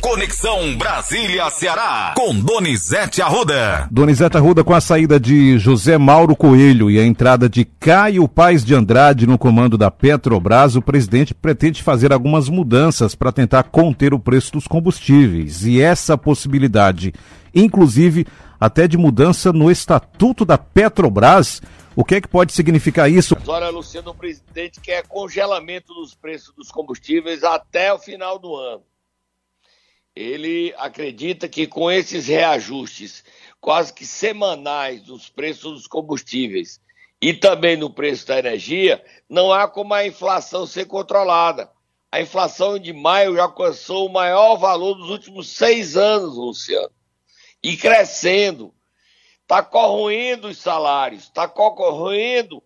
[0.00, 3.86] Conexão Brasília-Ceará, com Donizete Arruda.
[3.90, 8.64] Donizete Arruda com a saída de José Mauro Coelho e a entrada de Caio Paes
[8.64, 14.14] de Andrade no comando da Petrobras, o presidente pretende fazer algumas mudanças para tentar conter
[14.14, 15.66] o preço dos combustíveis.
[15.66, 17.12] E essa possibilidade,
[17.54, 18.26] inclusive,
[18.58, 21.60] até de mudança no estatuto da Petrobras,
[21.94, 23.34] o que é que pode significar isso?
[23.34, 28.82] Agora, Luciano, o presidente quer congelamento dos preços dos combustíveis até o final do ano.
[30.14, 33.24] Ele acredita que com esses reajustes
[33.60, 36.80] quase que semanais dos preços dos combustíveis
[37.20, 41.70] e também no preço da energia, não há como a inflação ser controlada.
[42.10, 46.90] A inflação de maio já alcançou o maior valor dos últimos seis anos, Luciano,
[47.62, 48.74] e crescendo
[49.42, 52.62] está corroendo os salários, está corroendo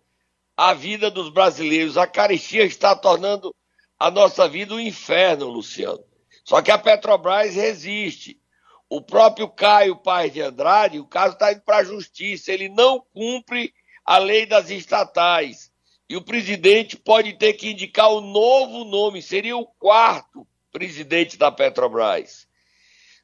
[0.56, 1.96] a vida dos brasileiros.
[1.96, 3.54] A caristia está tornando
[3.98, 6.04] a nossa vida um inferno, Luciano.
[6.44, 8.40] Só que a Petrobras resiste.
[8.88, 13.01] O próprio Caio Paz de Andrade, o caso está indo para a justiça, ele não
[13.12, 13.73] cumpre
[14.04, 15.73] a lei das estatais.
[16.09, 21.36] E o presidente pode ter que indicar o um novo nome, seria o quarto presidente
[21.38, 22.46] da Petrobras.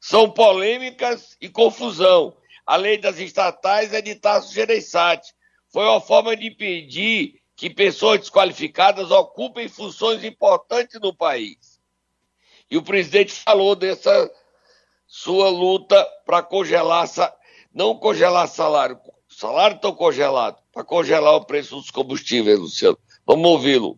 [0.01, 2.35] São polêmicas e confusão
[2.65, 5.33] a lei das estatais é de Tasso Gereissati.
[5.69, 11.70] Foi uma forma de impedir que pessoas desqualificadas ocupem funções importantes no país.
[12.71, 14.31] E o presidente falou dessa
[15.05, 17.05] sua luta para congelar,
[17.75, 18.97] não congelar salário,
[19.27, 22.97] salário estão congelado, para congelar o preço dos combustíveis, Luciano.
[23.27, 23.97] Vamos ouvi-lo.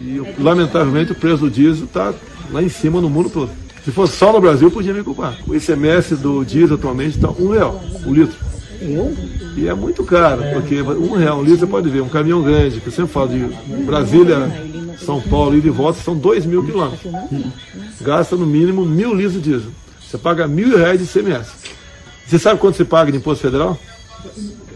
[0.00, 2.12] E, lamentavelmente, o preço do diesel está
[2.50, 3.52] lá em cima no mundo todo.
[3.84, 5.38] Se fosse só no Brasil, podia me culpar.
[5.46, 8.36] O ICMS do diesel atualmente está um real, o um litro.
[8.80, 9.14] Eu?
[9.56, 10.54] E é muito caro, é.
[10.54, 13.28] porque um real um litro você pode ver, um caminhão grande, que eu sempre falo
[13.28, 13.38] de
[13.84, 14.36] Brasília,
[15.04, 17.12] São Paulo, e de volta, são dois mil quilômetros.
[18.00, 19.70] Gasta no mínimo mil litros de diesel.
[20.00, 21.50] Você paga mil reais de ICMS.
[22.26, 23.78] Você sabe quanto você paga de imposto federal?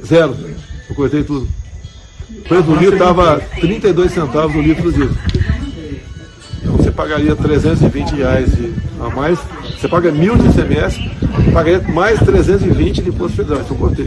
[0.04, 0.36] Zero.
[0.88, 1.48] Eu cortei tudo.
[2.30, 5.16] O preço do litro estava 32 centavos o litro do diesel.
[6.60, 9.38] Então você pagaria 320 reais de a mais,
[9.76, 11.00] você paga mil de ICMS,
[11.52, 13.62] pagaria mais 320 de imposto federal.
[13.62, 14.06] Então cortei.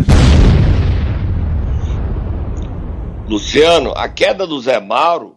[3.27, 5.34] Luciano, a queda do Zé Mauro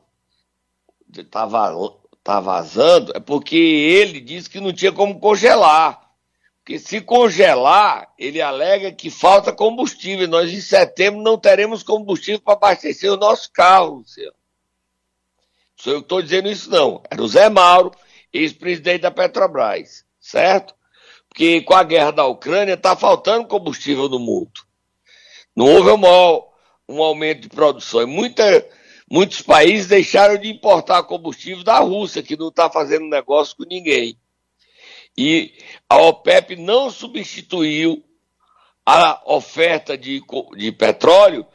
[1.25, 1.49] tá,
[2.23, 6.09] tá vazando é porque ele disse que não tinha como congelar.
[6.59, 10.29] Porque se congelar, ele alega que falta combustível.
[10.29, 14.35] Nós em setembro não teremos combustível para abastecer o nosso carro, Luciano.
[15.75, 17.03] Sou eu que estou dizendo isso, não.
[17.11, 17.93] Era o Zé Mauro,
[18.33, 20.75] ex-presidente da Petrobras, certo?
[21.29, 24.61] Porque com a guerra da Ucrânia está faltando combustível no mundo.
[25.57, 28.03] Não houve um, um aumento de produção.
[28.03, 28.45] E muita,
[29.11, 34.19] muitos países deixaram de importar combustível da Rússia, que não está fazendo negócio com ninguém.
[35.17, 35.53] E
[35.89, 38.05] a OPEP não substituiu
[38.87, 40.23] a oferta de,
[40.57, 41.47] de petróleo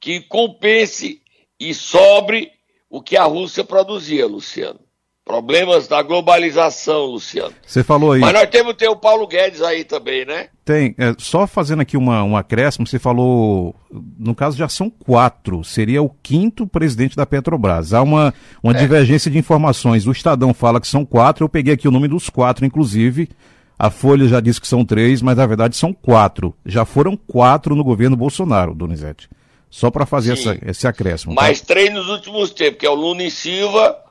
[0.00, 1.22] que compense
[1.58, 2.52] e sobre
[2.90, 4.83] o que a Rússia produzia, Luciano.
[5.24, 7.54] Problemas da globalização, Luciano.
[7.66, 8.20] Você falou aí.
[8.20, 10.48] Mas nós temos ter o Paulo Guedes aí também, né?
[10.62, 10.94] Tem.
[10.98, 13.74] É, só fazendo aqui uma, um acréscimo, você falou.
[14.18, 15.64] No caso já são quatro.
[15.64, 17.94] Seria o quinto presidente da Petrobras.
[17.94, 18.78] Há uma, uma é.
[18.78, 20.06] divergência de informações.
[20.06, 21.44] O Estadão fala que são quatro.
[21.44, 23.30] Eu peguei aqui o nome dos quatro, inclusive.
[23.78, 26.54] A Folha já disse que são três, mas na verdade são quatro.
[26.66, 29.30] Já foram quatro no governo Bolsonaro, Donizete.
[29.70, 31.34] Só para fazer essa, esse acréscimo.
[31.34, 31.68] Mais tá?
[31.68, 34.03] três nos últimos tempos, que é o Lula e Silva,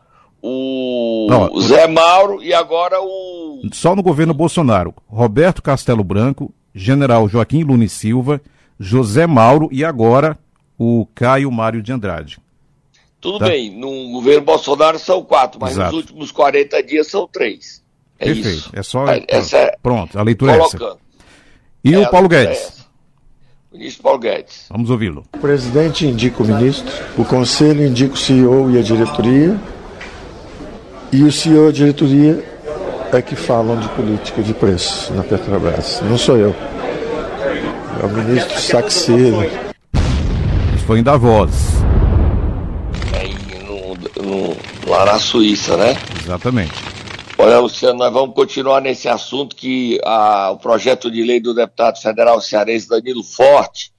[0.46, 3.62] o, Não, Zé Mauro e agora o.
[3.72, 4.94] Só no governo Bolsonaro.
[5.08, 8.42] Roberto Castelo Branco, General Joaquim Luna e Silva,
[8.78, 10.38] José Mauro e agora
[10.78, 12.40] o Caio Mário de Andrade.
[13.22, 13.46] Tudo tá?
[13.46, 15.96] bem, no governo Bolsonaro são quatro, mas Exato.
[15.96, 17.82] nos últimos 40 dias são três.
[18.20, 18.50] É Perfeito.
[18.50, 18.70] Isso.
[18.74, 19.08] É só.
[19.08, 19.78] É, essa é...
[19.82, 20.84] Pronto, a leitura colocando.
[20.84, 20.98] é essa.
[21.86, 22.84] E é, o Paulo Guedes?
[23.72, 24.66] É Ministro Paulo Guedes.
[24.70, 25.24] Vamos ouvi-lo.
[25.34, 29.58] O presidente indica o ministro, o conselho indica o CEO e a diretoria,
[31.14, 32.44] e o a diretoria
[33.14, 36.02] é que falam de política de preços na Petrobras.
[36.02, 36.56] Não sou eu.
[38.02, 39.38] É o ministro Saxeiro.
[40.88, 41.52] Foi em Davos.
[43.14, 43.94] É, no,
[44.26, 44.58] no,
[44.88, 45.96] lá na Suíça, né?
[46.24, 46.74] Exatamente.
[47.38, 52.02] Olha, Luciano, nós vamos continuar nesse assunto que a, o projeto de lei do deputado
[52.02, 53.92] federal cearense Danilo Forte,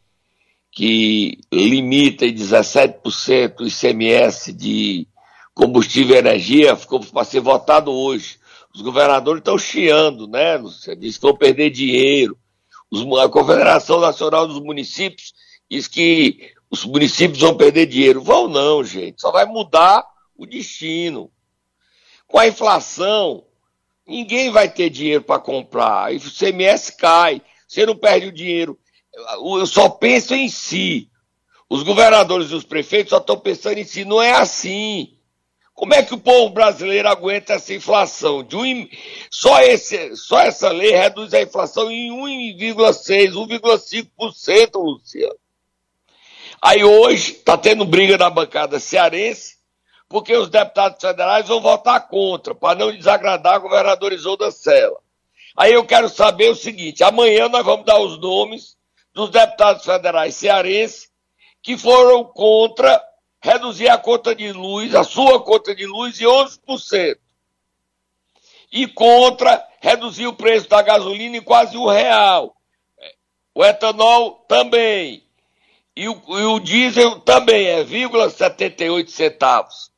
[0.73, 5.07] que limita em 17% o ICMS de
[5.55, 8.39] combustível e energia, ficou para ser votado hoje.
[8.75, 10.59] Os governadores estão chiando, né?
[10.99, 12.37] Diz que vão perder dinheiro.
[12.91, 15.33] Os, a Confederação Nacional dos Municípios
[15.71, 18.21] diz que os municípios vão perder dinheiro.
[18.21, 19.21] Vão não, gente.
[19.21, 20.05] Só vai mudar
[20.37, 21.31] o destino.
[22.27, 23.45] Com a inflação
[24.07, 26.13] Ninguém vai ter dinheiro para comprar.
[26.13, 27.41] E o CMS cai.
[27.67, 28.79] Você não perde o dinheiro.
[29.39, 31.11] Eu só penso em si.
[31.69, 34.05] Os governadores e os prefeitos só estão pensando em si.
[34.05, 35.14] Não é assim.
[35.75, 38.45] Como é que o povo brasileiro aguenta essa inflação?
[38.45, 38.89] De um,
[39.29, 42.11] só, esse, só essa lei reduz a inflação em
[42.57, 45.37] 1,6%, 1,5%, Luciano.
[46.63, 49.57] Aí hoje está tendo briga na bancada cearense,
[50.09, 54.99] porque os deputados federais vão votar contra, para não desagradar a governadora Isolda Sela.
[55.57, 58.77] Aí eu quero saber o seguinte: amanhã nós vamos dar os nomes
[59.13, 61.09] dos deputados federais cearenses
[61.63, 63.03] que foram contra
[63.45, 67.19] reduzir a conta de luz, a sua conta de luz, em 11%.
[68.73, 72.57] E contra reduzir o preço da gasolina em quase um real.
[73.55, 75.23] O etanol também.
[75.95, 79.93] E o, e o diesel também é 0,78 centavos.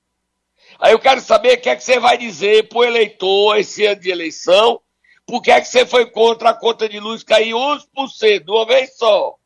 [0.80, 3.86] Aí eu quero saber o que é que você vai dizer para o eleitor esse
[3.86, 4.80] ano de eleição,
[5.24, 8.66] por que é que você foi contra a conta de luz cair 11% de uma
[8.66, 9.36] vez só.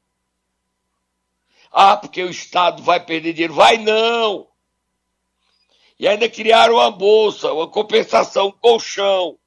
[1.70, 3.54] Ah, porque o Estado vai perder dinheiro.
[3.54, 4.48] Vai não!
[5.98, 9.38] E ainda criaram uma bolsa, uma compensação, um colchão.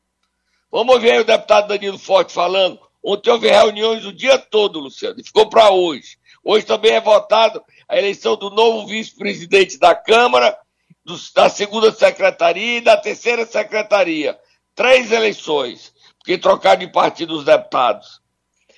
[0.71, 2.79] Vamos ouvir aí o deputado Danilo Forte falando.
[3.03, 6.17] Ontem houve reuniões o dia todo, Luciano, e ficou para hoje.
[6.43, 10.57] Hoje também é votado a eleição do novo vice-presidente da Câmara,
[11.03, 14.39] do, da segunda secretaria e da terceira secretaria.
[14.75, 18.21] Três eleições, porque trocaram de partido os deputados.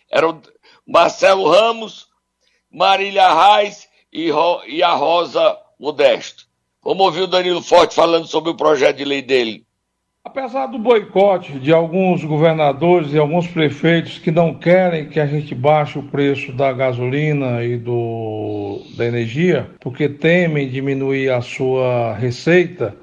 [0.10, 0.42] Eram
[0.88, 2.08] Marcelo Ramos,
[2.76, 4.30] Marília Reis e,
[4.68, 6.44] e a Rosa Modesto.
[6.84, 9.64] Vamos ouvir o Danilo Forte falando sobre o projeto de lei dele.
[10.26, 15.56] Apesar do boicote de alguns governadores e alguns prefeitos que não querem que a gente
[15.56, 22.94] baixe o preço da gasolina e do, da energia, porque temem diminuir a sua receita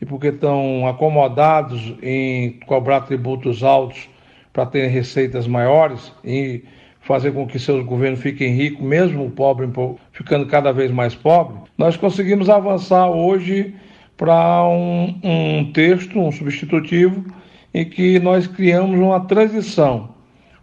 [0.00, 4.08] e porque estão acomodados em cobrar tributos altos
[4.54, 6.64] para terem receitas maiores e
[7.08, 9.66] fazer com que seus governos fiquem ricos, mesmo o pobre
[10.12, 13.74] ficando cada vez mais pobre, nós conseguimos avançar hoje
[14.14, 17.24] para um, um texto, um substitutivo,
[17.72, 20.10] em que nós criamos uma transição,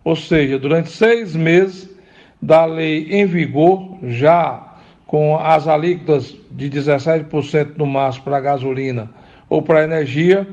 [0.04, 1.90] ou seja, durante seis meses
[2.40, 4.76] da lei em vigor, já
[5.08, 9.10] com as alíquotas de 17% no máximo para a gasolina
[9.50, 10.48] ou para a energia,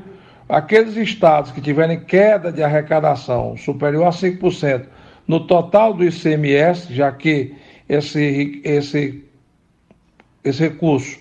[0.49, 4.85] aqueles estados que tiverem queda de arrecadação superior a 5%
[5.27, 7.55] no total do ICMS, já que
[7.87, 9.23] esse, esse,
[10.43, 11.19] esse recurso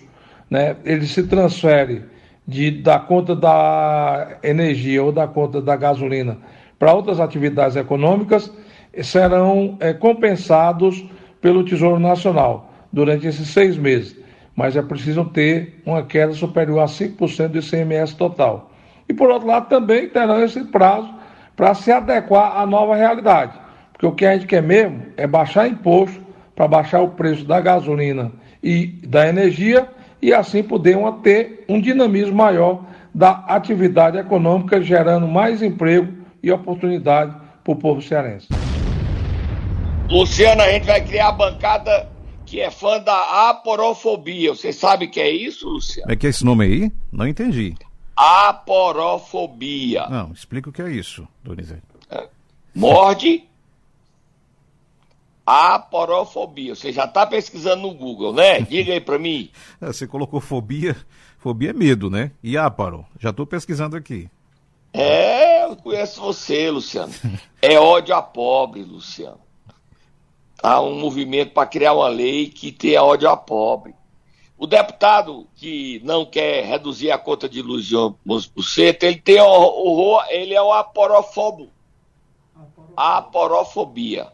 [0.51, 2.05] né, ele se transfere
[2.47, 6.39] de, da conta da energia ou da conta da gasolina
[6.79, 8.53] para outras atividades econômicas,
[9.03, 11.05] serão é, compensados
[11.41, 14.21] pelo Tesouro Nacional durante esses seis meses.
[14.55, 18.71] Mas é preciso ter uma queda superior a 5% do ICMS total.
[19.09, 21.09] E, por outro lado, também terão esse prazo
[21.57, 23.62] para se adequar à nova realidade.
[24.03, 26.21] Porque o que a gente quer mesmo é baixar imposto
[26.57, 29.89] para baixar o preço da gasolina e da energia
[30.21, 32.85] e assim poder ter um dinamismo maior
[33.15, 36.13] da atividade econômica, gerando mais emprego
[36.43, 37.33] e oportunidade
[37.63, 38.49] para o povo cearense.
[40.11, 42.11] Luciano, a gente vai criar a bancada
[42.45, 44.53] que é fã da aporofobia.
[44.53, 46.11] Você sabe o que é isso, Luciano?
[46.11, 46.93] É que é esse nome aí?
[47.13, 47.77] Não entendi.
[48.17, 50.09] Aporofobia.
[50.09, 51.83] Não, explica o que é isso, Donizete.
[52.11, 52.27] É.
[52.75, 53.45] Morde
[55.45, 56.75] Aporofobia.
[56.75, 58.61] Você já está pesquisando no Google, né?
[58.61, 59.51] Diga aí para mim.
[59.81, 60.97] É, você colocou fobia.
[61.39, 62.31] Fobia é medo, né?
[62.43, 63.05] E áparo.
[63.19, 64.31] Já estou pesquisando aqui.
[64.93, 67.13] É, eu conheço você, Luciano.
[67.61, 69.41] É ódio a pobre, Luciano.
[70.63, 73.95] Há um movimento para criar uma lei que tenha ódio a pobre.
[74.57, 80.25] O deputado que não quer reduzir a conta de luz de 11%, ele tem horror,
[80.29, 81.69] ele é o aporofobo.
[82.97, 84.29] Aporofobia.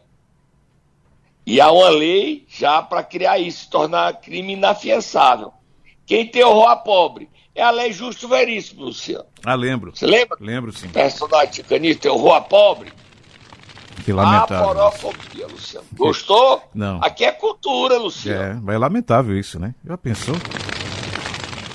[1.49, 5.51] E há uma lei já para criar isso, tornar crime inafiançável.
[6.05, 9.25] Quem tem horror a pobre é a lei justo veríssimo, Luciano.
[9.43, 9.91] Ah, lembro.
[9.95, 10.37] Você lembra?
[10.39, 10.89] Lembro, sim.
[10.89, 12.93] Personagem ticanista tem horror a pobre.
[14.05, 14.59] Que lamentável.
[14.59, 15.87] Aporofobia, Luciano.
[15.93, 16.61] Gostou?
[16.71, 17.03] Não.
[17.03, 18.59] Aqui é cultura, Luciano.
[18.59, 19.73] É, vai lamentável isso, né?
[19.83, 20.35] Já pensou?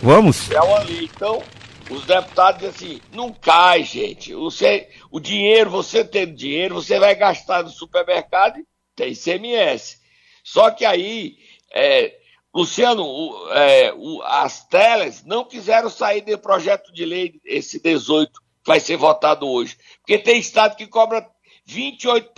[0.00, 0.52] Vamos?
[0.52, 1.10] É uma lei.
[1.12, 1.42] Então,
[1.90, 4.32] os deputados dizem assim, não cai, gente.
[4.34, 8.60] Você, o dinheiro, você tendo dinheiro, você vai gastar no supermercado
[8.94, 9.98] tem ICMS.
[10.42, 11.36] Só que aí,
[11.72, 12.14] é,
[12.54, 18.32] Luciano, o, é, o, as telas não quiseram sair do projeto de lei, esse 18,
[18.32, 19.76] que vai ser votado hoje.
[19.98, 21.26] Porque tem estado que cobra
[21.68, 22.34] 28%,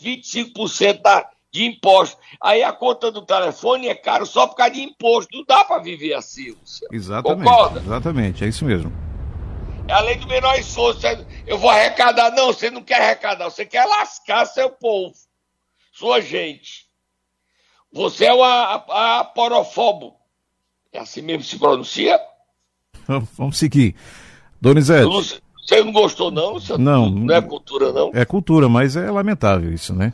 [0.00, 2.18] 25% da, de imposto.
[2.40, 5.34] Aí a conta do telefone é caro só por causa de imposto.
[5.34, 6.94] Não dá para viver assim, Luciano.
[6.94, 7.48] Exatamente.
[7.48, 7.80] Concorda?
[7.80, 8.92] Exatamente, é isso mesmo.
[9.88, 11.00] É a lei do menor esforço.
[11.46, 12.30] Eu vou arrecadar.
[12.32, 15.14] Não, você não quer arrecadar, você quer lascar seu povo,
[15.96, 16.86] sua gente.
[17.90, 20.14] Você é o aporofobo.
[20.92, 22.20] É assim mesmo que se pronuncia?
[23.36, 23.96] Vamos seguir.
[24.60, 25.40] Donizete.
[25.66, 26.58] Você não gostou, não?
[26.78, 27.10] não.
[27.10, 28.10] Não é cultura, não?
[28.12, 30.12] É cultura, mas é lamentável isso, né?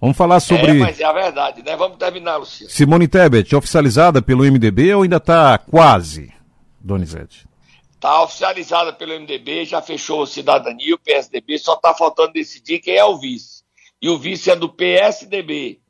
[0.00, 0.70] Vamos falar sobre.
[0.70, 1.74] É, mas é a verdade, né?
[1.76, 2.70] Vamos terminar, Luciano.
[2.70, 6.32] Simone Tebet, oficializada pelo MDB ou ainda está quase,
[6.80, 7.46] Donizete?
[7.94, 12.94] Está oficializada pelo MDB, já fechou o Cidadania, o PSDB, só está faltando decidir quem
[12.94, 13.55] é o vice.
[14.00, 15.80] E o vice é do PSDB.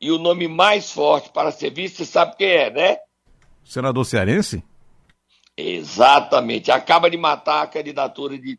[0.00, 2.98] E o nome mais forte para ser vice, você sabe quem é, né?
[3.64, 4.64] Senador cearense?
[5.56, 6.70] Exatamente.
[6.70, 8.58] Acaba de matar a candidatura de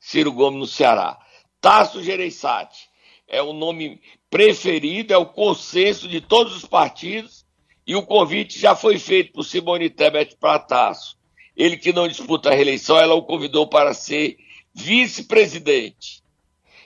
[0.00, 1.18] Ciro Gomes no Ceará.
[1.60, 2.88] Tasso Gereissati
[3.26, 7.46] é o nome preferido, é o consenso de todos os partidos,
[7.86, 11.16] e o convite já foi feito por Simone Tebet para Tasso.
[11.56, 14.36] Ele que não disputa a reeleição, ela o convidou para ser
[14.74, 16.23] vice-presidente.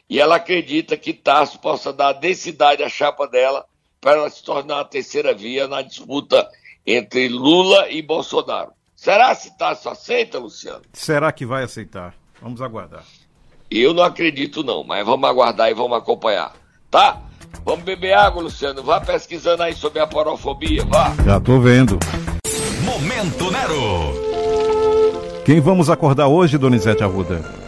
[0.08, 3.64] E ela acredita que Tasso possa dar densidade à chapa dela
[4.00, 6.48] para ela se tornar a terceira via na disputa
[6.86, 8.72] entre Lula e Bolsonaro.
[8.96, 10.82] Será que Tasso aceita, Luciano?
[10.92, 12.14] Será que vai aceitar?
[12.40, 13.04] Vamos aguardar.
[13.70, 16.54] Eu não acredito não, mas vamos aguardar e vamos acompanhar.
[16.90, 17.20] Tá?
[17.64, 18.82] Vamos beber água, Luciano.
[18.82, 21.14] Vá pesquisando aí sobre a porofobia, vá.
[21.24, 21.98] Já tô vendo.
[22.82, 24.28] Momento Nero.
[25.44, 27.67] Quem vamos acordar hoje, Donizete Arruda?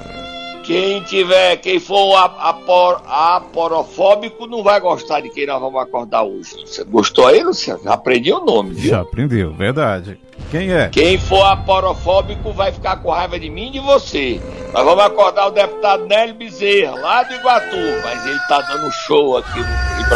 [0.70, 6.64] Quem tiver, quem for apor, aporofóbico não vai gostar de quem nós vamos acordar hoje.
[6.64, 7.82] Você gostou aí, Luciano?
[7.82, 8.90] Já aprendi o nome, viu?
[8.90, 10.16] Já aprendeu, verdade.
[10.48, 10.88] Quem é?
[10.88, 14.40] Quem for aporofóbico vai ficar com raiva de mim e de você.
[14.72, 17.76] Nós vamos acordar o deputado Nélio Bezerra, lá do Iguatu.
[18.04, 20.08] Mas ele tá dando show aqui no, em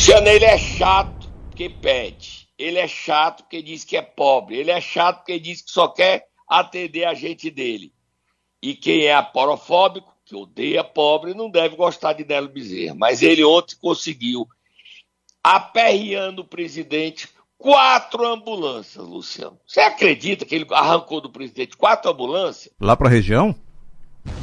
[0.00, 2.48] Luciano, ele é chato porque pede.
[2.58, 4.56] Ele é chato porque diz que é pobre.
[4.56, 7.92] Ele é chato porque diz que só quer atender a gente dele.
[8.62, 12.94] E quem é aporofóbico, que odeia pobre, não deve gostar de Nelo Bezerra.
[12.94, 14.48] Mas ele ontem conseguiu,
[15.44, 17.28] aperreando o presidente,
[17.58, 19.60] quatro ambulâncias, Luciano.
[19.66, 22.72] Você acredita que ele arrancou do presidente quatro ambulâncias?
[22.80, 23.54] Lá para a região?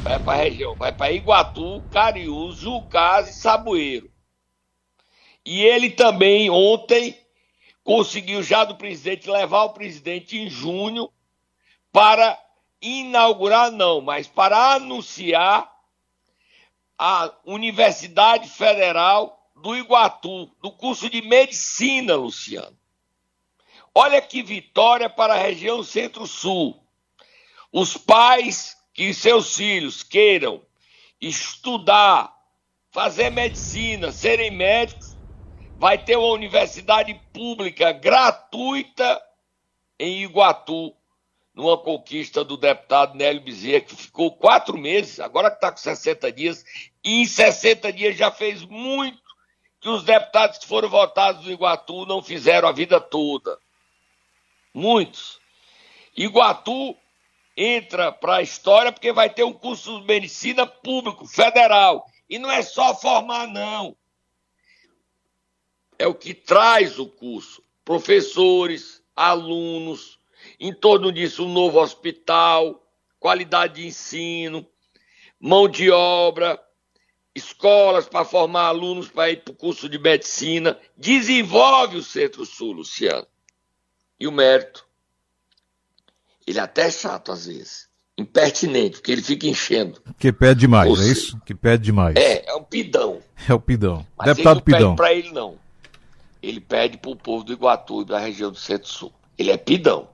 [0.04, 0.76] Vai para a região.
[0.76, 4.08] Vai para Iguatu, Cariú, Jucás e Saboeiro.
[5.50, 7.18] E ele também, ontem,
[7.82, 11.10] conseguiu já do presidente levar o presidente em junho
[11.90, 12.38] para
[12.82, 15.74] inaugurar, não, mas para anunciar
[16.98, 22.76] a Universidade Federal do Iguatu, do curso de medicina, Luciano.
[23.94, 26.78] Olha que vitória para a região Centro-Sul.
[27.72, 30.60] Os pais que seus filhos queiram
[31.18, 32.36] estudar,
[32.90, 35.07] fazer medicina, serem médicos,
[35.78, 39.22] vai ter uma universidade pública gratuita
[39.96, 40.92] em Iguatu,
[41.54, 46.32] numa conquista do deputado Nélio Bezerra, que ficou quatro meses, agora que está com 60
[46.32, 46.64] dias,
[47.04, 49.22] e em 60 dias já fez muito
[49.80, 53.56] que os deputados que foram votados no Iguatu não fizeram a vida toda.
[54.74, 55.38] Muitos.
[56.16, 56.96] Iguatu
[57.56, 62.04] entra para a história porque vai ter um curso de medicina público, federal.
[62.28, 63.96] E não é só formar, não
[65.98, 67.62] é o que traz o curso.
[67.84, 70.18] Professores, alunos,
[70.60, 72.86] em torno disso, um novo hospital,
[73.18, 74.64] qualidade de ensino,
[75.40, 76.60] mão de obra,
[77.34, 80.78] escolas para formar alunos para ir para o curso de medicina.
[80.96, 83.26] Desenvolve o Centro-Sul, Luciano.
[84.20, 84.86] E o mérito.
[86.46, 87.88] Ele é até chato às vezes.
[88.16, 90.02] Impertinente, porque ele fica enchendo.
[90.18, 91.40] Que pede demais, é isso?
[91.46, 92.16] Que pede demais.
[92.16, 93.22] É, é um pidão.
[93.48, 94.04] É o pidão.
[94.16, 94.80] Mas Deputado não Pidão.
[94.80, 95.67] pede para ele, não
[96.48, 99.12] ele pede para o povo do Iguatu e da região do Centro-Sul.
[99.36, 100.08] Ele é pidão.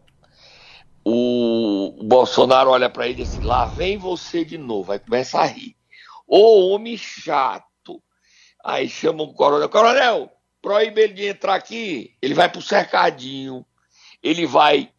[1.04, 5.38] O, Bolsonaro olha para ele e diz assim, lá vem você de novo, aí começa
[5.38, 5.76] a rir.
[6.26, 8.02] Ô homem chato.
[8.64, 12.16] Aí chama o coronel, coronel, proíbe ele de entrar aqui.
[12.20, 13.64] Ele vai para o cercadinho,
[14.22, 14.90] ele vai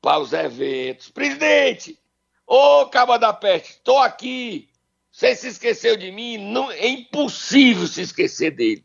[0.00, 1.10] para os eventos.
[1.10, 1.98] Presidente,
[2.46, 4.68] ô caba da peste, estou aqui.
[5.10, 6.38] Você se esqueceu de mim?
[6.38, 8.84] Não, é impossível se esquecer dele.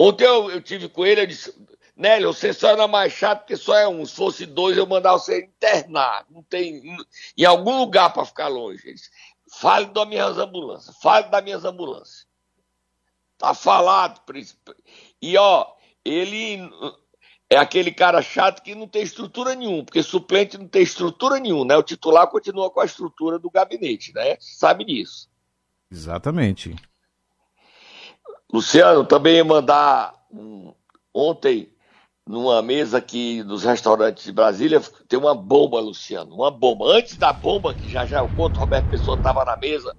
[0.00, 1.52] Ontem eu, eu tive com ele, eu disse,
[1.96, 4.06] Nélio, você só era mais chato porque só é um.
[4.06, 6.24] Se fosse dois, eu mandava você internar.
[6.30, 6.96] Não tem
[7.36, 8.80] em algum lugar para ficar longe.
[8.84, 9.10] Ele disse,
[9.50, 12.28] fale das minhas ambulâncias, fale das minhas ambulâncias.
[13.36, 14.72] Tá falado, príncipe.
[15.20, 15.66] E ó,
[16.04, 16.60] ele
[17.50, 21.64] é aquele cara chato que não tem estrutura nenhuma, porque suplente não tem estrutura nenhuma,
[21.64, 21.76] né?
[21.76, 24.36] O titular continua com a estrutura do gabinete, né?
[24.38, 25.28] Sabe disso.
[25.90, 26.76] Exatamente.
[28.52, 30.72] Luciano, também mandar um,
[31.12, 31.70] ontem
[32.26, 36.86] numa mesa aqui dos restaurantes de Brasília, tem uma bomba, Luciano, uma bomba.
[36.86, 39.94] Antes da bomba, que já já o conto Roberto Pessoa estava na mesa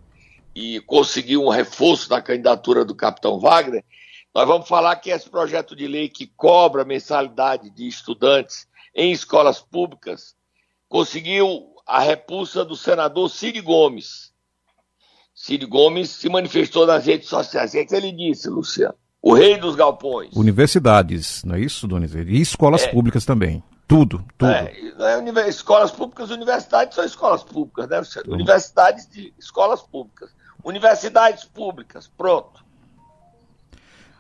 [0.56, 3.84] e conseguiu um reforço da candidatura do capitão Wagner,
[4.34, 9.60] nós vamos falar que esse projeto de lei que cobra mensalidade de estudantes em escolas
[9.60, 10.36] públicas
[10.88, 14.32] conseguiu a repulsa do senador Cid Gomes.
[15.42, 17.70] Cid Gomes se manifestou nas redes sociais.
[17.70, 18.94] O que, é que ele disse, Luciano?
[19.22, 20.36] O rei dos galpões.
[20.36, 22.30] Universidades, não é isso, Donizete?
[22.30, 22.88] E escolas é.
[22.90, 23.64] públicas também.
[23.88, 24.52] Tudo, tudo.
[24.52, 28.34] É, é, escolas públicas, universidades são escolas públicas, né, Luciano?
[28.34, 30.30] Universidades de escolas públicas.
[30.62, 32.62] Universidades públicas, pronto.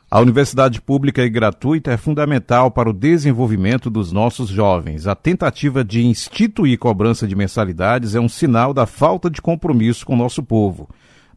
[0.09, 5.05] A universidade pública e gratuita é fundamental para o desenvolvimento dos nossos jovens.
[5.05, 10.13] A tentativa de instituir cobrança de mensalidades é um sinal da falta de compromisso com
[10.13, 10.89] o nosso povo.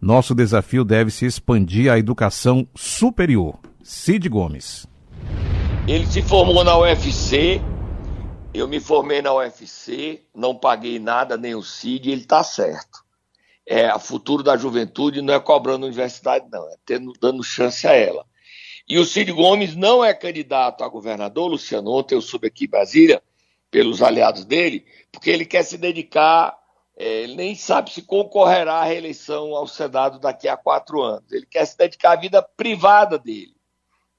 [0.02, 3.60] Nosso desafio deve se expandir à educação superior.
[3.84, 4.84] Cid Gomes.
[5.86, 7.62] Ele se formou na UFC,
[8.52, 12.98] eu me formei na UFC, não paguei nada, nem o CID, ele está certo.
[13.64, 17.92] É, o futuro da juventude não é cobrando universidade, não, é tendo, dando chance a
[17.92, 18.26] ela.
[18.88, 22.70] E o Cid Gomes não é candidato a governador, Luciano, ontem eu soube aqui em
[22.70, 23.22] Brasília,
[23.70, 26.58] pelos aliados dele, porque ele quer se dedicar
[26.96, 31.32] ele nem sabe se concorrerá à reeleição ao Senado daqui a quatro anos.
[31.32, 33.56] Ele quer se dedicar à vida privada dele.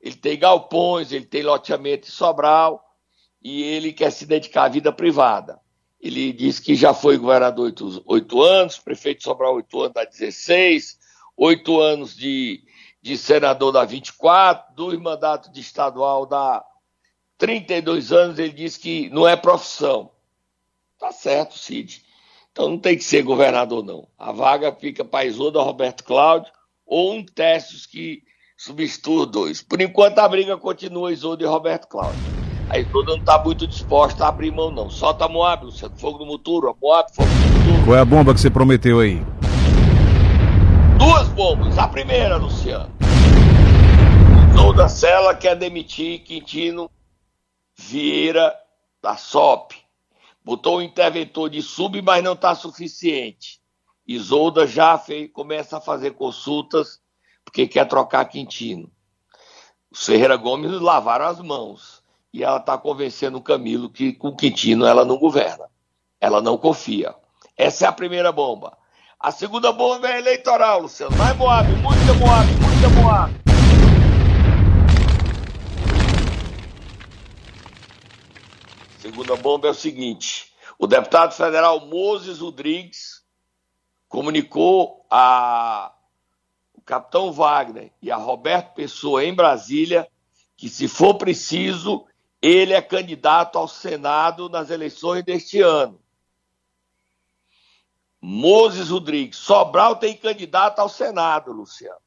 [0.02, 2.84] Ele tem galpões, ele tem loteamento em Sobral
[3.42, 5.62] e ele quer se dedicar à vida privada.
[6.02, 10.04] Ele disse que já foi governador oito, oito anos, prefeito de Sobral oito anos dá
[10.04, 11.00] 16,
[11.38, 12.62] oito anos de,
[13.02, 16.66] de senador dá 24, dois mandatos de estadual dá
[17.38, 18.40] 32 anos.
[18.40, 20.12] Ele disse que não é profissão.
[21.00, 22.03] Tá certo, Cid.
[22.54, 24.08] Então não tem que ser governador, não.
[24.18, 26.52] A vaga fica para Isoda, Roberto Cláudio
[26.86, 28.22] ou um Testos que
[28.56, 29.64] substitua dois.
[29.64, 32.22] Por enquanto a briga continua Isoda e Roberto Cláudio.
[32.70, 34.88] A Isoda não está muito disposta a abrir mão, não.
[34.88, 35.96] Solta a Moab, Luciano.
[35.98, 37.86] Fogo no Muturo, a Moab, fogo no Muturo.
[37.86, 39.20] Qual é a bomba que você prometeu aí?
[41.00, 41.76] Duas bombas.
[41.80, 42.94] A primeira, Luciano.
[44.54, 46.88] Isoda Sela quer demitir Quintino
[47.76, 48.54] Vieira
[49.02, 49.83] da SOP.
[50.44, 53.62] Botou o interventor de sub, mas não está suficiente.
[54.06, 57.02] Isolda já fez, começa a fazer consultas
[57.44, 58.92] porque quer trocar Quintino.
[59.92, 62.04] O Ferreira Gomes lavaram as mãos.
[62.34, 65.66] E ela está convencendo o Camilo que com Quintino ela não governa.
[66.20, 67.14] Ela não confia.
[67.56, 68.76] Essa é a primeira bomba.
[69.20, 71.16] A segunda bomba é eleitoral, Luciano.
[71.16, 73.53] Vai Moab, muita Moab, muita Moab.
[79.04, 83.22] Segunda bomba é o seguinte: o deputado federal Moses Rodrigues
[84.08, 85.94] comunicou a
[86.74, 90.08] o capitão Wagner e a Roberto Pessoa em Brasília
[90.56, 92.06] que, se for preciso,
[92.42, 96.00] ele é candidato ao Senado nas eleições deste ano.
[98.22, 99.38] Moses Rodrigues.
[99.38, 102.00] Sobral tem candidato ao Senado, Luciano.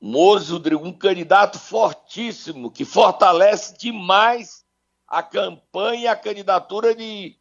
[0.00, 4.59] Moses Rodrigues, um candidato fortíssimo, que fortalece demais
[5.10, 7.36] a campanha e a candidatura de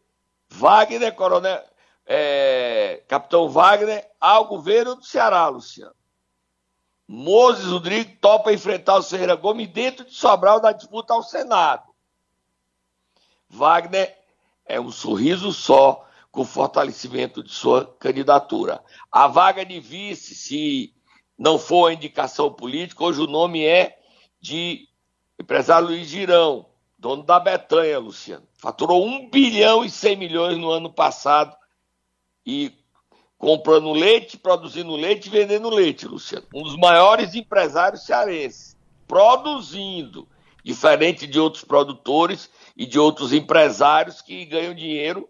[0.49, 1.63] Wagner, coronel,
[2.03, 5.93] é, capitão Wagner, ao governo do Ceará, Luciano.
[7.07, 11.83] Moses Rodrigues topa enfrentar o Ferreira Gomes dentro de Sobral na disputa ao Senado.
[13.47, 14.17] Wagner
[14.65, 18.83] é um sorriso só com o fortalecimento de sua candidatura.
[19.11, 20.93] A vaga de vice, se
[21.37, 23.99] não for a indicação política, hoje o nome é
[24.39, 24.87] de
[25.39, 26.68] empresário Luiz Girão,
[26.99, 28.43] dono da Betanha, Luciano.
[28.57, 31.55] Faturou 1 bilhão e 100 milhões no ano passado
[32.45, 32.73] e
[33.37, 36.45] comprando leite, produzindo leite e vendendo leite, Luciano.
[36.53, 40.27] Um dos maiores empresários cearenses, produzindo,
[40.61, 45.27] diferente de outros produtores e de outros empresários que ganham dinheiro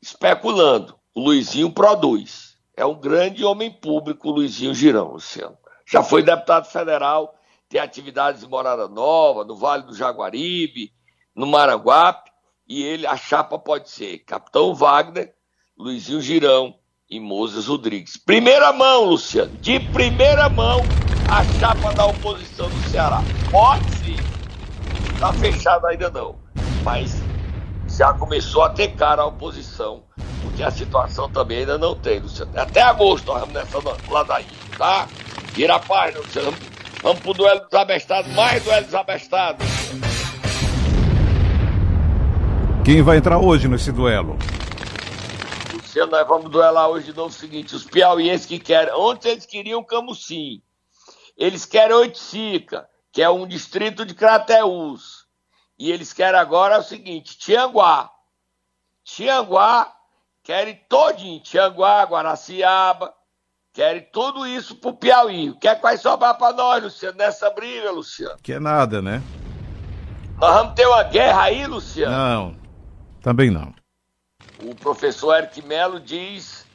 [0.00, 0.98] especulando.
[1.14, 2.56] O Luizinho produz.
[2.74, 5.58] É um grande homem público, o Luizinho Girão, Luciano.
[5.84, 7.34] Já foi deputado federal,
[7.70, 10.92] tem atividades em Morada Nova, no Vale do Jaguaribe,
[11.34, 12.28] no Maranguape,
[12.68, 15.32] e ele, a chapa pode ser Capitão Wagner,
[15.78, 16.74] Luizinho Girão
[17.08, 18.16] e Moses Rodrigues.
[18.16, 20.80] Primeira mão, Luciano, de primeira mão,
[21.30, 23.22] a chapa da oposição do Ceará.
[23.52, 24.16] Pode sim.
[25.14, 26.40] Está fechado ainda não,
[26.82, 27.22] mas
[27.86, 30.02] já começou a ter cara a oposição,
[30.42, 32.50] porque a situação também ainda não tem, Luciano.
[32.56, 33.78] Até agosto nós vamos nessa
[34.10, 35.06] ladainha, tá?
[35.52, 36.79] Vira a página, Luciano.
[37.02, 39.66] Vamos pro duelo dos abestados, mais duelo dos abestados.
[42.84, 44.36] Quem vai entrar hoje nesse duelo?
[45.72, 48.92] Luciano, nós vamos duelar hoje de novo o seguinte: os piauienses que querem.
[48.94, 50.62] Ontem eles queriam Camusim.
[51.38, 55.26] Eles querem Oiticica, que é um distrito de Crateús.
[55.78, 58.10] E eles querem agora o seguinte, Tianguá.
[59.02, 59.90] Tianguá,
[60.42, 63.14] querem todinho, Tianguá, Guaraciaba,
[63.72, 65.50] querem tudo isso pro Piauí.
[65.50, 68.38] O que é que vai sobrar para nós, Luciano, nessa briga, Luciano?
[68.42, 69.22] Que é nada, né?
[70.38, 72.16] Nós vamos ter uma guerra aí, Luciano?
[72.16, 72.56] Não,
[73.20, 73.74] também não.
[74.62, 76.66] O professor Eric Melo diz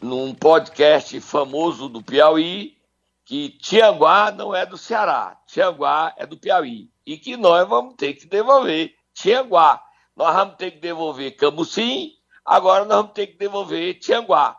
[0.00, 2.76] num podcast famoso do Piauí
[3.24, 6.90] que Tianguá não é do Ceará, Tianguá é do Piauí.
[7.06, 9.82] E que nós vamos ter que devolver Tianguá.
[10.14, 12.12] Nós vamos ter que devolver Camusim,
[12.44, 14.56] agora nós vamos ter que devolver Tianguá.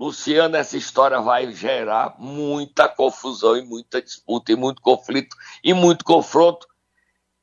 [0.00, 6.06] Luciano, essa história vai gerar muita confusão e muita disputa, e muito conflito e muito
[6.06, 6.66] confronto.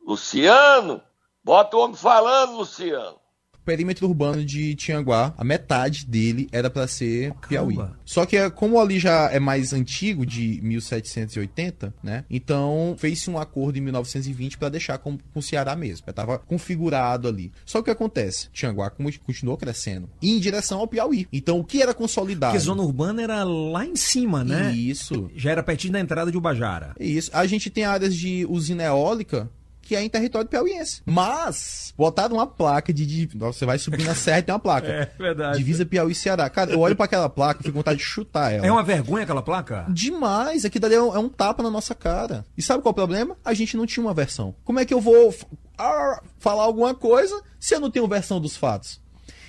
[0.02, 1.00] Luciano,
[1.44, 3.27] bota o homem falando, Luciano
[3.68, 7.78] perímetro urbano de Tianguá, a metade dele era para ser Piauí.
[8.06, 12.24] Só que como ali já é mais antigo, de 1780, né?
[12.30, 16.06] Então fez-se um acordo em 1920 para deixar com, com o Ceará mesmo.
[16.08, 17.52] Já tava configurado ali.
[17.66, 18.48] Só que o que acontece?
[18.54, 21.28] Tianguá continuou crescendo em direção ao Piauí.
[21.34, 22.54] Então o que era consolidado?
[22.54, 24.72] Porque zona urbana era lá em cima, né?
[24.72, 25.30] Isso.
[25.36, 26.96] Já era pertinho da entrada de Ubajara.
[26.98, 27.30] Isso.
[27.34, 29.50] A gente tem áreas de usina eólica
[29.88, 31.02] que é em território piauiense.
[31.06, 33.06] Mas, botaram uma placa de.
[33.06, 34.88] de você vai subir na serra e tem uma placa.
[34.98, 35.58] É verdade.
[35.58, 36.50] Divisa Piauí e Ceará.
[36.50, 38.66] Cara, eu olho para aquela placa e fico com vontade de chutar ela.
[38.66, 39.86] É uma vergonha aquela placa?
[39.90, 40.66] Demais.
[40.66, 42.46] Aqui dali é um, é um tapa na nossa cara.
[42.58, 43.38] E sabe qual é o problema?
[43.46, 44.56] A gente não tinha uma versão.
[44.66, 45.34] Como é que eu vou
[45.78, 49.00] ah, falar alguma coisa se eu não tenho versão dos fatos?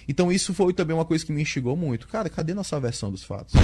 [0.07, 2.07] Então isso foi também uma coisa que me instigou muito.
[2.09, 3.55] Cara, cadê nossa versão dos fatos?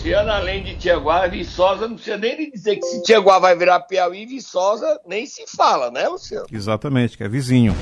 [0.00, 4.24] Luciano, além de Tiaguá, Viçosa, não precisa nem dizer que se Tiaguá vai virar Piauí,
[4.24, 6.46] Viçosa nem se fala, né, Luciano?
[6.50, 7.76] Exatamente, que é vizinho.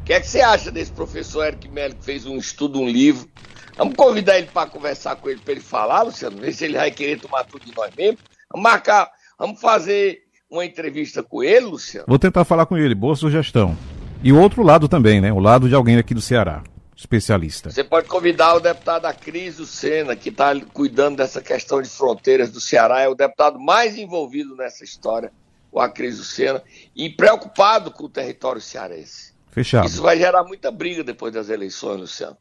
[0.00, 2.86] O que é que você acha desse professor Eric Mello que fez um estudo, um
[2.86, 3.26] livro?
[3.74, 6.90] Vamos convidar ele para conversar com ele, para ele falar, Luciano, ver se ele vai
[6.90, 8.20] querer tomar tudo de nós mesmos.
[8.52, 10.18] Vamos marcar, vamos fazer
[10.50, 12.04] uma entrevista com ele, Luciano?
[12.06, 13.74] Vou tentar falar com ele, boa sugestão.
[14.22, 15.32] E o outro lado também, né?
[15.32, 16.62] O lado de alguém aqui do Ceará
[17.02, 17.70] especialista.
[17.70, 22.60] Você pode convidar o deputado Acrisio Sena, que está cuidando dessa questão de fronteiras do
[22.60, 25.32] Ceará, é o deputado mais envolvido nessa história,
[25.70, 26.62] o Acrisio Sena,
[26.94, 29.32] e preocupado com o território cearense.
[29.50, 29.86] Fechado.
[29.86, 32.36] Isso vai gerar muita briga depois das eleições, Luciano.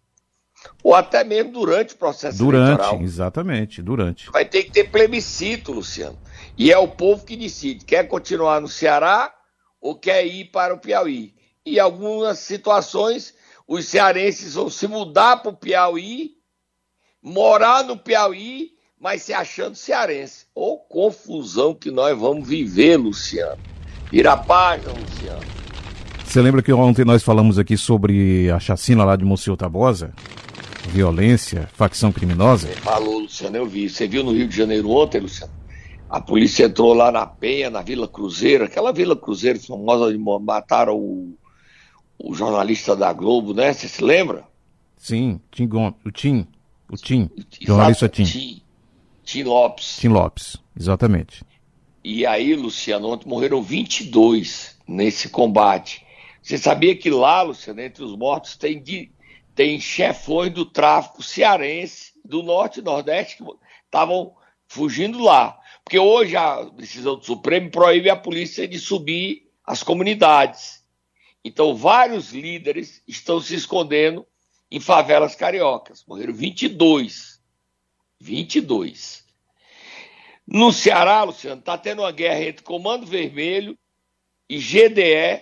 [0.84, 2.92] Ou até mesmo durante o processo durante, eleitoral.
[2.92, 4.32] Durante, exatamente, durante.
[4.32, 6.18] Vai ter que ter plebiscito, Luciano.
[6.58, 9.34] E é o povo que decide, quer continuar no Ceará
[9.82, 11.34] ou quer ir para o Piauí.
[11.66, 13.34] E algumas situações
[13.68, 16.32] os cearenses vão se mudar para o Piauí,
[17.22, 20.46] morar no Piauí, mas se achando cearense.
[20.54, 23.62] Ou confusão que nós vamos viver, Luciano.
[24.12, 25.42] Vira a página, Luciano.
[26.26, 30.14] Você lembra que ontem nós falamos aqui sobre a chacina lá de Monsenhor Tabosa?
[30.90, 32.68] Violência, facção criminosa?
[32.68, 33.90] Você falou, Luciano, eu vi.
[33.90, 35.54] Você viu no Rio de Janeiro ontem, Luciano?
[36.10, 40.98] A polícia entrou lá na Penha, na Vila Cruzeiro, aquela Vila Cruzeiro famosa onde mataram
[40.98, 41.38] o
[42.24, 43.74] o jornalista da Globo, né?
[43.74, 44.46] Você se lembra?
[44.96, 46.48] Sim, Tim Gomes, o Tim,
[46.90, 47.30] o Tim,
[47.62, 48.24] jornalista Tim.
[48.24, 48.62] Tim.
[49.24, 49.98] Tim Lopes.
[49.98, 51.44] Tim Lopes, exatamente.
[52.04, 56.06] E aí, Luciano, ontem morreram 22 nesse combate.
[56.42, 59.12] Você sabia que lá, Luciano, entre os mortos tem, de,
[59.54, 63.44] tem chefões do tráfico cearense, do norte e nordeste, que
[63.86, 64.34] estavam
[64.68, 65.58] fugindo lá.
[65.84, 70.81] Porque hoje a decisão do Supremo proíbe a polícia de subir as comunidades.
[71.44, 74.26] Então, vários líderes estão se escondendo
[74.70, 76.04] em favelas cariocas.
[76.08, 77.42] Morreram 22.
[78.20, 79.26] 22.
[80.46, 83.78] No Ceará, Luciano, está tendo uma guerra entre Comando Vermelho
[84.50, 85.42] e GDE,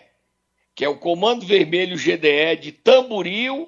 [0.76, 3.68] que é o Comando Vermelho GDE de Tamboril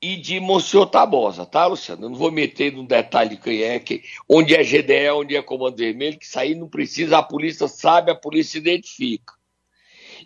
[0.00, 2.06] e de Monsenhor Tabosa, tá, Luciano?
[2.06, 5.42] Eu não vou meter no detalhe de quem é, que, onde é GDE, onde é
[5.42, 9.33] Comando Vermelho, que aí não precisa, a polícia sabe, a polícia identifica.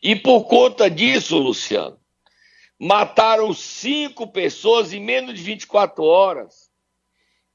[0.02, 1.98] E por conta disso, Luciano,
[2.78, 6.70] mataram cinco pessoas em menos de 24 horas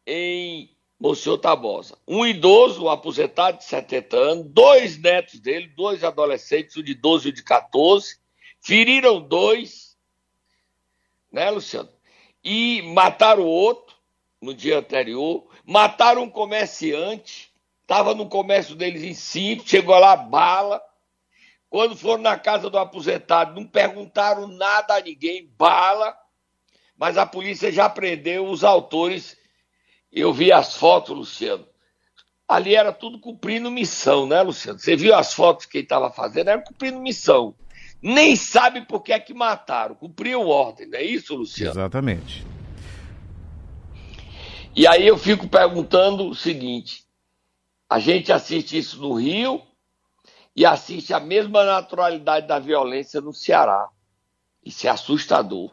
[0.06, 1.98] em Monsenhor Tabosa.
[2.08, 7.28] Um idoso, um aposentado de 70 anos, dois netos dele, dois adolescentes, um de 12
[7.28, 8.18] e um de 14,
[8.62, 9.98] feriram dois,
[11.32, 11.90] né, Luciano?
[12.44, 13.96] E mataram outro
[14.42, 20.82] no dia anterior, mataram um comerciante, estava no comércio deles em cima, chegou lá bala,
[21.74, 26.16] quando foram na casa do aposentado, não perguntaram nada a ninguém, bala,
[26.96, 29.36] mas a polícia já prendeu os autores.
[30.12, 31.66] Eu vi as fotos, Luciano.
[32.48, 34.78] Ali era tudo cumprindo missão, né, Luciano?
[34.78, 36.50] Você viu as fotos que ele estava fazendo?
[36.50, 37.56] Era cumprindo missão.
[38.00, 39.96] Nem sabe por que é que mataram.
[39.96, 41.72] Cumpriu ordem, não é isso, Luciano?
[41.72, 42.46] Exatamente.
[44.76, 47.04] E aí eu fico perguntando o seguinte:
[47.90, 49.73] a gente assiste isso no Rio
[50.56, 53.90] e assiste a mesma naturalidade da violência no Ceará.
[54.64, 55.72] Isso é assustador.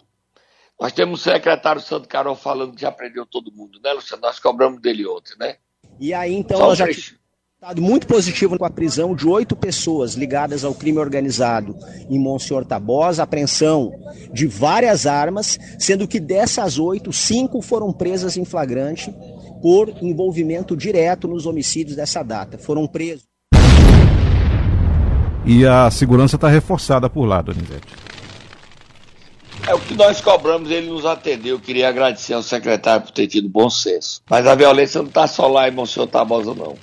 [0.81, 4.23] Nós temos o secretário Santo Carol falando que já prendeu todo mundo, né, Luciano?
[4.23, 5.57] Nós cobramos dele ontem, né?
[5.99, 10.15] E aí, então, Só nós já resultado muito positivo com a prisão de oito pessoas
[10.15, 11.77] ligadas ao crime organizado
[12.09, 13.93] em Monsenhor Tabosa, apreensão
[14.33, 19.15] de várias armas, sendo que dessas oito, cinco foram presas em flagrante
[19.61, 22.57] por envolvimento direto nos homicídios dessa data.
[22.57, 23.30] Foram presos.
[25.45, 27.95] E a segurança está reforçada por lá, Donizete.
[29.67, 31.57] É o que nós cobramos, ele nos atendeu.
[31.57, 34.23] Eu queria agradecer ao secretário por ter tido bom senso.
[34.29, 36.77] Mas a violência não está só lá em Monsenhor Tabosa, não.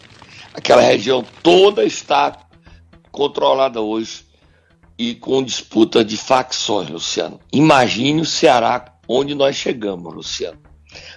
[0.54, 2.38] Aquela região toda está
[3.12, 4.26] controlada hoje
[4.98, 7.39] e com disputa de facções, Luciano.
[7.52, 10.58] Imagine o Ceará onde nós chegamos, Luciano.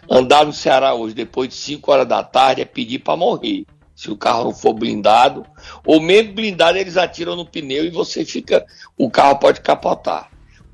[0.09, 3.65] Andar no Ceará hoje, depois de 5 horas da tarde, é pedir para morrer.
[4.01, 5.45] Se o carro não for blindado,
[5.85, 8.65] ou mesmo blindado, eles atiram no pneu e você fica.
[8.97, 10.31] O carro pode capotar.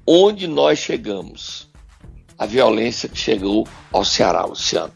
[0.06, 1.68] Onde nós chegamos?
[2.38, 4.94] A violência que chegou ao Ceará, Luciano.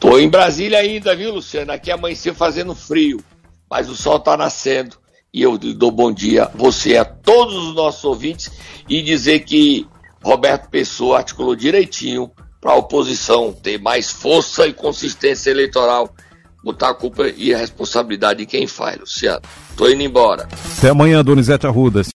[0.00, 1.70] Tô em Brasília ainda, viu, Luciano?
[1.70, 3.22] Aqui amanheceu fazendo frio,
[3.70, 4.96] mas o sol tá nascendo.
[5.32, 8.50] E eu dou bom dia a você, a todos os nossos ouvintes,
[8.88, 9.86] e dizer que
[10.24, 16.12] Roberto Pessoa articulou direitinho para a oposição ter mais força e consistência eleitoral,
[16.68, 19.40] botar a culpa e a responsabilidade de quem faz, Luciano.
[19.76, 20.46] Tô indo embora.
[20.76, 22.02] Até amanhã, Donizete Arruda.